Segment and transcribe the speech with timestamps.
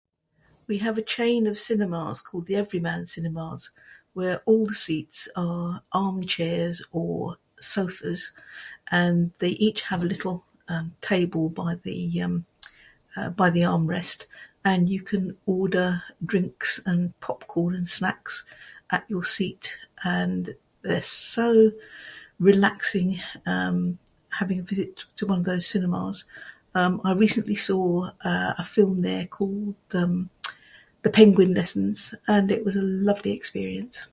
[0.67, 3.71] "We have a chain of cinemas called the Everyman Cinemas
[4.13, 8.31] where all the seats are armchairs or sofas.
[8.89, 12.45] And they each have a little, um, table by the, um,
[13.15, 14.25] uh, by the armrest.
[14.65, 18.45] And you can order drinks and popcorn and snacks
[18.91, 19.77] at your seat.
[20.03, 21.71] And they're so
[22.39, 23.99] relaxing, um,
[24.39, 26.25] having a visit to one of those cinemas.
[26.75, 30.29] Um, I recently saw, uh, a film there called, um,
[31.03, 34.07] ""The Penguin Lessons"" and it was a lovely experience."